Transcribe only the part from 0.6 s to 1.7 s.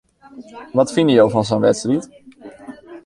Wat fine jo fan sa'n